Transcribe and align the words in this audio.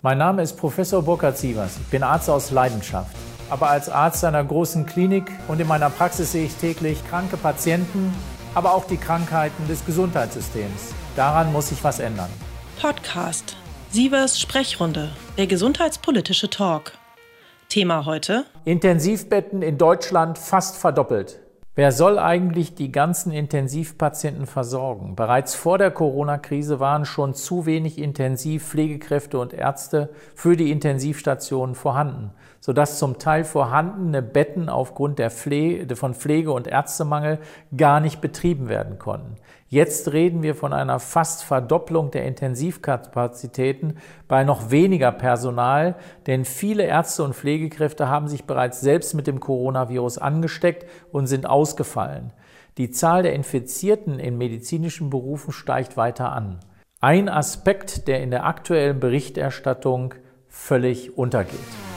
Mein 0.00 0.18
Name 0.18 0.42
ist 0.42 0.56
Professor 0.56 1.02
Burkhard 1.02 1.36
Sievers. 1.36 1.76
Ich 1.80 1.88
bin 1.88 2.04
Arzt 2.04 2.30
aus 2.30 2.52
Leidenschaft. 2.52 3.16
Aber 3.50 3.68
als 3.68 3.88
Arzt 3.88 4.24
einer 4.24 4.44
großen 4.44 4.86
Klinik 4.86 5.28
und 5.48 5.60
in 5.60 5.66
meiner 5.66 5.90
Praxis 5.90 6.30
sehe 6.30 6.44
ich 6.44 6.54
täglich 6.54 7.04
kranke 7.08 7.36
Patienten, 7.36 8.14
aber 8.54 8.74
auch 8.74 8.84
die 8.84 8.96
Krankheiten 8.96 9.66
des 9.66 9.84
Gesundheitssystems. 9.84 10.94
Daran 11.16 11.52
muss 11.52 11.70
sich 11.70 11.82
was 11.82 11.98
ändern. 11.98 12.30
Podcast 12.80 13.56
Sievers 13.90 14.38
Sprechrunde, 14.38 15.10
der 15.36 15.48
gesundheitspolitische 15.48 16.48
Talk. 16.48 16.92
Thema 17.68 18.06
heute: 18.06 18.44
Intensivbetten 18.64 19.62
in 19.62 19.78
Deutschland 19.78 20.38
fast 20.38 20.76
verdoppelt. 20.76 21.40
Wer 21.78 21.92
soll 21.92 22.18
eigentlich 22.18 22.74
die 22.74 22.90
ganzen 22.90 23.30
Intensivpatienten 23.30 24.46
versorgen? 24.46 25.14
Bereits 25.14 25.54
vor 25.54 25.78
der 25.78 25.92
Corona-Krise 25.92 26.80
waren 26.80 27.04
schon 27.04 27.34
zu 27.34 27.66
wenig 27.66 27.98
Intensivpflegekräfte 27.98 29.38
und 29.38 29.52
Ärzte 29.52 30.08
für 30.34 30.56
die 30.56 30.72
Intensivstationen 30.72 31.76
vorhanden, 31.76 32.32
sodass 32.58 32.98
zum 32.98 33.20
Teil 33.20 33.44
vorhandene 33.44 34.22
Betten 34.22 34.68
aufgrund 34.68 35.20
der 35.20 35.30
Pflege, 35.30 35.94
von 35.94 36.14
Pflege- 36.14 36.50
und 36.50 36.66
Ärztemangel 36.66 37.38
gar 37.76 38.00
nicht 38.00 38.20
betrieben 38.20 38.68
werden 38.68 38.98
konnten. 38.98 39.36
Jetzt 39.70 40.12
reden 40.14 40.42
wir 40.42 40.54
von 40.54 40.72
einer 40.72 40.98
fast 40.98 41.44
Verdopplung 41.44 42.10
der 42.10 42.24
Intensivkapazitäten 42.24 43.98
bei 44.26 44.42
noch 44.42 44.70
weniger 44.70 45.12
Personal, 45.12 45.96
denn 46.26 46.46
viele 46.46 46.84
Ärzte 46.84 47.22
und 47.22 47.34
Pflegekräfte 47.34 48.08
haben 48.08 48.28
sich 48.28 48.44
bereits 48.44 48.80
selbst 48.80 49.12
mit 49.12 49.26
dem 49.26 49.40
Coronavirus 49.40 50.16
angesteckt 50.16 50.86
und 51.12 51.26
sind 51.26 51.46
ausgefallen. 51.46 52.32
Die 52.78 52.90
Zahl 52.90 53.22
der 53.22 53.34
Infizierten 53.34 54.18
in 54.18 54.38
medizinischen 54.38 55.10
Berufen 55.10 55.52
steigt 55.52 55.98
weiter 55.98 56.32
an. 56.32 56.60
Ein 57.00 57.28
Aspekt, 57.28 58.08
der 58.08 58.22
in 58.22 58.30
der 58.30 58.46
aktuellen 58.46 59.00
Berichterstattung 59.00 60.14
völlig 60.48 61.18
untergeht. 61.18 61.87